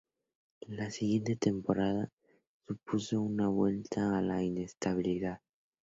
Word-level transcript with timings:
La 0.65 0.89
siguiente 0.89 1.35
temporada, 1.35 2.09
supuso 2.65 3.21
una 3.21 3.49
vuelta 3.49 4.17
a 4.17 4.21
la 4.23 4.41
inestabilidad. 4.41 5.39